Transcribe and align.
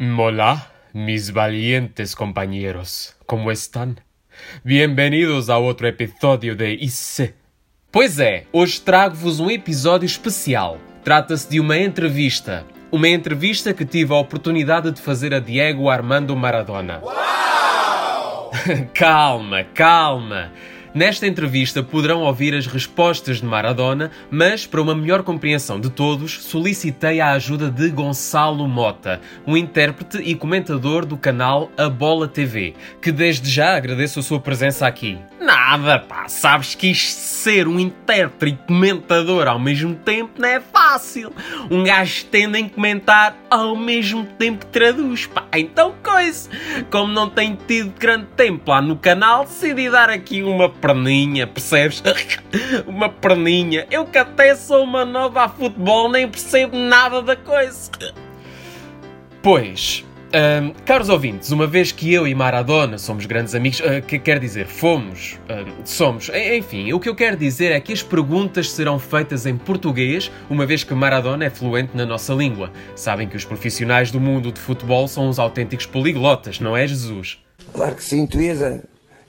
Hola, 0.00 0.70
mis 0.92 1.32
valientes 1.32 2.14
compañeros. 2.14 3.16
¿Cómo 3.26 3.50
están? 3.50 3.98
Bienvenidos 4.62 5.50
a 5.50 5.58
outro 5.58 5.88
episódio 5.88 6.54
de 6.54 6.74
IC. 6.74 7.34
Pois 7.90 8.20
é, 8.20 8.46
hoje 8.52 8.80
trago-vos 8.80 9.40
um 9.40 9.50
episódio 9.50 10.06
especial. 10.06 10.78
Trata-se 11.02 11.50
de 11.50 11.58
uma 11.58 11.76
entrevista. 11.76 12.64
Uma 12.92 13.08
entrevista 13.08 13.74
que 13.74 13.84
tive 13.84 14.14
a 14.14 14.18
oportunidade 14.18 14.92
de 14.92 15.02
fazer 15.02 15.34
a 15.34 15.40
Diego 15.40 15.90
Armando 15.90 16.36
Maradona. 16.36 17.00
Uau! 17.02 18.52
calma, 18.94 19.64
calma. 19.74 20.52
Nesta 20.94 21.26
entrevista 21.26 21.82
poderão 21.82 22.22
ouvir 22.22 22.54
as 22.54 22.66
respostas 22.66 23.38
de 23.38 23.44
Maradona, 23.44 24.10
mas 24.30 24.66
para 24.66 24.80
uma 24.80 24.94
melhor 24.94 25.22
compreensão 25.22 25.78
de 25.78 25.90
todos, 25.90 26.42
solicitei 26.42 27.20
a 27.20 27.32
ajuda 27.32 27.70
de 27.70 27.90
Gonçalo 27.90 28.66
Mota, 28.66 29.20
um 29.46 29.56
intérprete 29.56 30.18
e 30.18 30.34
comentador 30.34 31.04
do 31.04 31.16
canal 31.16 31.70
A 31.76 31.88
Bola 31.88 32.26
TV, 32.26 32.74
que 33.02 33.12
desde 33.12 33.50
já 33.50 33.76
agradeço 33.76 34.20
a 34.20 34.22
sua 34.22 34.40
presença 34.40 34.86
aqui. 34.86 35.18
Nada, 35.40 35.98
pá, 35.98 36.28
sabes 36.28 36.74
que 36.74 36.90
isto 36.90 37.18
ser 37.20 37.68
um 37.68 37.78
intérprete 37.78 38.58
e 38.62 38.66
comentador 38.66 39.46
ao 39.46 39.58
mesmo 39.58 39.94
tempo 39.94 40.32
não 40.38 40.48
é 40.48 40.60
fácil. 40.60 41.32
Um 41.70 41.84
gajo 41.84 42.24
tende 42.26 42.58
a 42.58 42.68
comentar 42.68 43.36
ao 43.48 43.76
mesmo 43.76 44.24
tempo 44.38 44.66
que 44.66 44.72
traduz, 44.72 45.26
pá. 45.26 45.46
Então, 45.54 45.94
coisa, 46.02 46.50
como 46.90 47.12
não 47.12 47.30
tenho 47.30 47.56
tido 47.66 47.92
grande 47.98 48.26
tempo 48.36 48.70
lá 48.70 48.82
no 48.82 48.96
canal, 48.96 49.44
decidi 49.44 49.88
dar 49.88 50.10
aqui 50.10 50.42
uma 50.42 50.68
perninha, 50.80 51.46
percebes? 51.46 52.02
uma 52.86 53.08
perninha. 53.08 53.86
Eu 53.90 54.04
que 54.06 54.18
até 54.18 54.54
sou 54.54 54.82
uma 54.84 55.04
nova 55.04 55.44
a 55.44 55.48
futebol, 55.48 56.10
nem 56.10 56.28
percebo 56.28 56.76
nada 56.76 57.22
da 57.22 57.36
coisa. 57.36 57.90
Pois, 59.42 60.04
um, 60.28 60.74
caros 60.84 61.08
ouvintes, 61.08 61.50
uma 61.52 61.66
vez 61.66 61.90
que 61.90 62.12
eu 62.12 62.26
e 62.26 62.34
Maradona 62.34 62.98
somos 62.98 63.24
grandes 63.24 63.54
amigos, 63.54 63.80
uh, 63.80 64.02
que 64.06 64.18
quer 64.18 64.38
dizer, 64.38 64.66
fomos, 64.66 65.38
uh, 65.48 65.66
somos, 65.86 66.30
enfim, 66.34 66.92
o 66.92 67.00
que 67.00 67.08
eu 67.08 67.14
quero 67.14 67.34
dizer 67.34 67.72
é 67.72 67.80
que 67.80 67.94
as 67.94 68.02
perguntas 68.02 68.70
serão 68.70 68.98
feitas 68.98 69.46
em 69.46 69.56
português, 69.56 70.30
uma 70.50 70.66
vez 70.66 70.84
que 70.84 70.92
Maradona 70.92 71.46
é 71.46 71.50
fluente 71.50 71.96
na 71.96 72.04
nossa 72.04 72.34
língua. 72.34 72.70
Sabem 72.94 73.26
que 73.26 73.38
os 73.38 73.46
profissionais 73.46 74.10
do 74.10 74.20
mundo 74.20 74.52
de 74.52 74.60
futebol 74.60 75.08
são 75.08 75.30
os 75.30 75.38
autênticos 75.38 75.86
poliglotas, 75.86 76.60
não 76.60 76.76
é, 76.76 76.86
Jesus? 76.86 77.38
Claro 77.72 77.94
que 77.94 78.04
sim, 78.04 78.26
tu 78.26 78.38
ias, 78.38 78.62
a, 78.62 78.80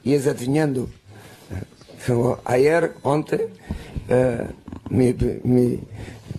ias 0.04 0.28
adivinhando. 0.28 0.92
Ayer, 2.46 2.94
ontem, 3.04 3.46
uh, 3.46 4.54
me, 4.90 5.14
me, 5.44 5.84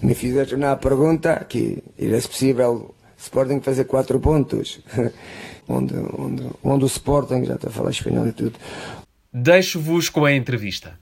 me 0.03 0.15
fizeste 0.15 0.55
uma 0.55 0.77
pergunta 0.77 1.45
que 1.49 1.83
era 1.99 2.21
possível 2.23 2.95
Sporting 3.19 3.61
fazer 3.61 3.85
4 3.85 4.19
pontos. 4.19 4.81
onde, 5.69 5.95
onde, 5.95 6.51
onde 6.65 6.85
o 6.85 6.87
Sporting, 6.87 7.45
já 7.45 7.55
está 7.55 7.69
a 7.69 7.71
falar 7.71 7.91
espanhol 7.91 8.27
e 8.27 8.33
tudo. 8.33 8.59
Deixo-vos 9.33 10.09
com 10.09 10.25
a 10.25 10.33
entrevista. 10.33 10.99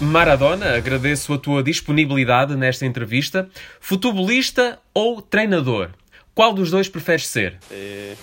Maradona, 0.00 0.76
agradeço 0.76 1.32
a 1.32 1.38
tua 1.38 1.62
disponibilidade 1.62 2.54
nesta 2.56 2.84
entrevista. 2.84 3.48
Futebolista 3.80 4.78
ou 4.92 5.22
treinador? 5.22 5.90
Qual 6.34 6.52
dos 6.52 6.70
dois 6.70 6.88
preferes 6.88 7.26
ser? 7.26 7.58
É, 7.70 8.14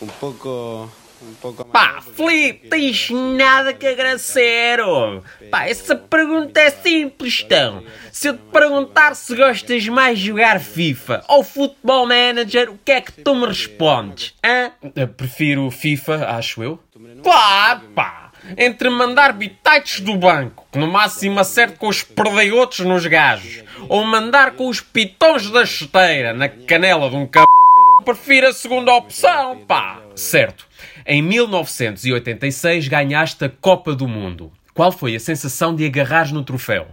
um 0.00 0.06
pouco 0.06 0.88
um 1.22 1.34
pouco 1.34 1.64
Pá, 1.64 2.02
Filipe, 2.14 2.68
tens 2.68 3.08
nada 3.10 3.72
que 3.72 3.86
agradecer, 3.86 4.80
oh. 4.80 5.22
Pá, 5.50 5.66
essa 5.66 5.96
pergunta 5.96 6.60
é 6.60 6.70
simples, 6.70 7.42
então. 7.44 7.82
Se 8.12 8.28
eu 8.28 8.34
te 8.34 8.42
perguntar 8.52 9.14
se 9.16 9.34
gostas 9.34 9.88
mais 9.88 10.18
de 10.18 10.26
jogar 10.26 10.60
FIFA 10.60 11.24
ou 11.28 11.42
Football 11.42 12.06
Manager, 12.06 12.70
o 12.70 12.78
que 12.84 12.92
é 12.92 13.00
que 13.00 13.12
tu 13.12 13.34
me 13.34 13.46
respondes? 13.46 14.34
Hã? 14.44 14.72
Eu 14.94 15.08
prefiro 15.08 15.70
FIFA, 15.70 16.26
acho 16.36 16.62
eu. 16.62 16.78
Claro, 17.22 17.80
pá. 17.94 18.25
Entre 18.56 18.88
mandar 18.88 19.32
bitites 19.32 20.00
do 20.00 20.16
banco, 20.16 20.66
que 20.70 20.78
no 20.78 20.86
máximo 20.86 21.40
acerto 21.40 21.78
com 21.78 21.88
os 21.88 22.02
perdeiotos 22.02 22.80
nos 22.80 23.06
gajos, 23.06 23.64
ou 23.88 24.04
mandar 24.04 24.52
com 24.52 24.68
os 24.68 24.80
pitões 24.80 25.50
da 25.50 25.64
chuteira 25.64 26.32
na 26.32 26.48
canela 26.48 27.08
de 27.10 27.16
um 27.16 27.24
c... 27.24 27.44
Prefiro 28.04 28.48
a 28.48 28.52
segunda 28.52 28.94
opção, 28.94 29.58
pá. 29.66 30.00
Certo. 30.14 30.66
Em 31.04 31.20
1986 31.22 32.88
ganhaste 32.88 33.44
a 33.44 33.48
Copa 33.48 33.94
do 33.94 34.06
Mundo. 34.06 34.52
Qual 34.72 34.92
foi 34.92 35.16
a 35.16 35.20
sensação 35.20 35.74
de 35.74 35.86
agarrares 35.86 36.32
no 36.32 36.44
troféu? 36.44 36.86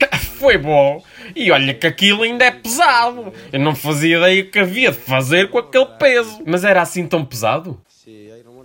Foi 0.38 0.58
bom. 0.58 1.02
E 1.34 1.50
olha 1.50 1.72
que 1.72 1.86
aquilo 1.86 2.22
ainda 2.22 2.44
é 2.44 2.50
pesado. 2.50 3.32
Eu 3.52 3.60
não 3.60 3.74
fazia 3.74 4.18
ideia 4.18 4.44
que 4.44 4.58
havia 4.58 4.90
de 4.92 4.98
fazer 4.98 5.50
com 5.50 5.58
aquele 5.58 5.86
peso. 5.98 6.42
Mas 6.46 6.64
era 6.64 6.82
assim 6.82 7.06
tão 7.06 7.24
pesado? 7.24 7.80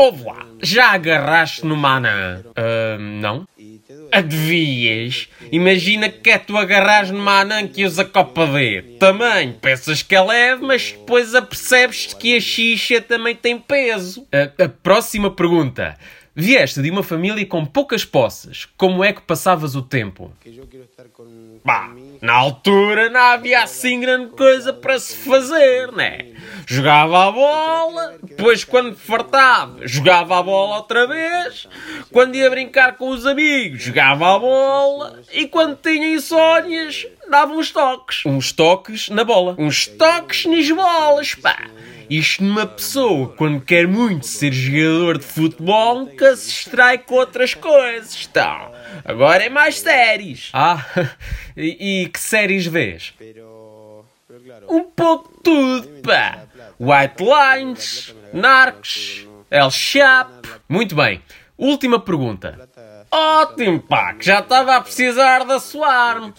Ouve 0.01 0.23
lá, 0.23 0.47
já 0.63 0.93
agarraste 0.93 1.63
no 1.63 1.77
Manã? 1.77 2.43
Uh, 2.47 2.99
não? 2.99 3.47
Adivias? 4.11 5.29
Imagina 5.51 6.09
que 6.09 6.31
é 6.31 6.39
tu 6.39 6.57
agarras 6.57 7.11
numa 7.11 7.41
anã 7.41 7.67
que 7.67 7.85
usa 7.85 8.03
copa 8.03 8.47
D. 8.47 8.97
Também 8.99 9.53
pensas 9.53 10.01
que 10.01 10.15
é 10.15 10.21
leve, 10.23 10.65
mas 10.65 10.91
depois 10.91 11.35
apercebes 11.35 12.15
que 12.15 12.35
a 12.35 12.41
xixa 12.41 12.99
também 12.99 13.35
tem 13.35 13.59
peso. 13.59 14.27
A, 14.31 14.63
a 14.63 14.69
próxima 14.69 15.29
pergunta. 15.29 15.95
Vieste 16.33 16.81
de 16.81 16.89
uma 16.89 17.03
família 17.03 17.45
com 17.45 17.63
poucas 17.63 18.03
posses. 18.03 18.67
Como 18.75 19.03
é 19.03 19.13
que 19.13 19.21
passavas 19.21 19.75
o 19.75 19.83
tempo? 19.83 20.33
Bah, 21.63 21.93
na 22.21 22.33
altura 22.33 23.09
não 23.09 23.19
havia 23.19 23.61
assim 23.61 23.99
grande 23.99 24.31
coisa 24.31 24.73
para 24.73 24.97
se 24.97 25.15
fazer, 25.17 25.91
né? 25.91 26.25
Jogava 26.71 27.27
a 27.27 27.31
bola, 27.33 28.15
depois 28.23 28.63
quando 28.63 28.95
fartava, 28.95 29.85
jogava 29.85 30.39
a 30.39 30.41
bola 30.41 30.77
outra 30.77 31.05
vez, 31.05 31.67
quando 32.13 32.35
ia 32.35 32.49
brincar 32.49 32.95
com 32.95 33.09
os 33.09 33.25
amigos, 33.25 33.83
jogava 33.83 34.37
a 34.37 34.39
bola, 34.39 35.19
e 35.33 35.49
quando 35.49 35.75
tinha 35.75 36.15
insónias, 36.15 37.05
dava 37.29 37.51
uns 37.51 37.71
toques. 37.71 38.25
Uns 38.25 38.53
toques 38.53 39.09
na 39.09 39.25
bola. 39.25 39.53
Uns 39.57 39.85
toques 39.85 40.45
nas 40.45 40.71
bolas, 40.71 41.35
pá. 41.35 41.67
Isto 42.09 42.45
numa 42.45 42.65
pessoa, 42.65 43.33
quando 43.35 43.59
quer 43.59 43.85
muito 43.85 44.25
ser 44.25 44.53
jogador 44.53 45.17
de 45.17 45.25
futebol, 45.25 46.05
nunca 46.05 46.37
se 46.37 46.51
extrai 46.51 46.99
com 46.99 47.15
outras 47.15 47.53
coisas, 47.53 48.27
tá? 48.27 48.71
Agora 49.03 49.43
é 49.43 49.49
mais 49.49 49.77
séries. 49.77 50.49
Ah, 50.53 50.85
e, 51.57 52.03
e 52.03 52.07
que 52.07 52.19
séries 52.19 52.65
vês? 52.65 53.13
Um 54.69 54.83
pouco 54.83 55.29
de 55.33 55.43
tudo, 55.43 55.87
pá. 56.01 56.43
White 56.79 57.23
Lines, 57.23 58.15
Narcos, 58.33 59.27
El 59.49 59.69
Chapo. 59.71 60.47
Muito 60.67 60.95
bem. 60.95 61.21
Última 61.57 61.99
pergunta. 61.99 62.69
Ótimo, 63.11 63.79
pá, 63.81 64.13
que 64.13 64.25
já 64.25 64.39
estava 64.39 64.77
a 64.77 64.81
precisar 64.81 65.45
de 65.45 65.51
assoar-me. 65.51 66.33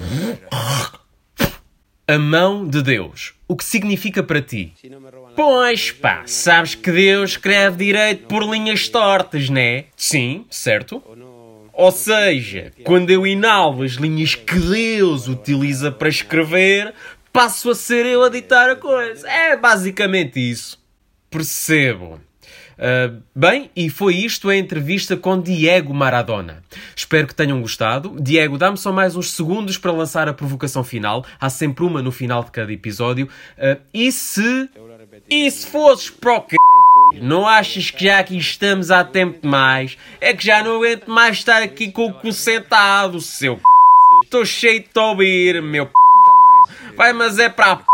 A 2.09 2.19
mão 2.19 2.67
de 2.67 2.83
Deus. 2.83 3.35
O 3.47 3.55
que 3.55 3.65
significa 3.65 4.23
para 4.23 4.41
ti? 4.41 4.73
Pois 5.37 5.91
pá, 5.93 6.23
sabes 6.27 6.75
que 6.75 6.91
Deus 6.91 7.33
escreve 7.33 7.85
direito 7.85 8.27
por 8.27 8.43
linhas 8.43 8.89
tortas, 8.89 9.51
né? 9.51 9.85
Sim, 9.97 10.47
certo? 10.51 11.03
Ou 11.75 11.91
seja, 11.91 12.73
quando 12.85 13.11
eu 13.11 13.27
inalo 13.27 13.83
as 13.83 13.93
linhas 13.93 14.35
que 14.35 14.59
Deus 14.59 15.29
utiliza 15.29 15.91
para 15.91 16.09
escrever, 16.09 16.95
passo 17.33 17.71
a 17.71 17.75
ser 17.75 18.07
eu 18.07 18.23
a 18.23 18.29
ditar 18.29 18.71
a 18.71 18.77
coisa. 18.77 19.29
É 19.29 19.57
basicamente 19.57 20.39
isso. 20.39 20.79
Percebo. 21.31 22.21
Uh, 22.73 23.23
bem, 23.35 23.71
e 23.77 23.89
foi 23.89 24.17
isto 24.17 24.49
a 24.49 24.57
entrevista 24.57 25.17
com 25.17 25.41
Diego 25.41 25.95
Maradona. 25.95 26.65
Espero 26.97 27.27
que 27.27 27.35
tenham 27.35 27.61
gostado. 27.61 28.17
Diego, 28.21 28.59
dá-me 28.59 28.77
só 28.77 28.93
mais 28.93 29.15
uns 29.15 29.31
segundos 29.31 29.79
para 29.79 29.93
lançar 29.93 30.29
a 30.29 30.35
provocação 30.35 30.83
final. 30.83 31.25
Há 31.41 31.49
sempre 31.49 31.85
uma 31.85 32.03
no 32.03 32.11
final 32.11 32.43
de 32.43 32.51
cada 32.51 32.73
episódio. 32.73 33.29
Uh, 33.57 33.81
e 33.95 34.11
se 34.11 34.69
e 35.29 35.51
se 35.51 35.67
fosses 35.67 36.11
para 36.11 36.39
o 36.39 36.41
c... 36.41 36.57
Não 37.21 37.47
achas 37.47 37.91
que 37.91 38.05
já 38.07 38.19
aqui 38.19 38.37
estamos 38.37 38.91
há 38.91 39.05
tempo 39.05 39.41
demais? 39.43 39.97
É 40.21 40.35
que 40.35 40.45
já 40.45 40.63
não 40.65 40.77
aguento 40.77 41.09
mais 41.09 41.37
estar 41.37 41.63
aqui 41.63 41.93
com 41.93 42.07
o 42.07 42.15
cu 42.15 42.33
sentado, 42.33 43.21
seu 43.21 43.57
c... 43.57 43.63
Estou 44.25 44.45
cheio 44.45 44.81
de 44.81 44.99
ouvir, 44.99 45.63
meu 45.63 45.87
p... 45.87 46.02
Vai, 46.97 47.13
mas 47.13 47.39
é 47.39 47.49
para 47.49 47.73
a 47.73 47.77
p... 47.77 47.85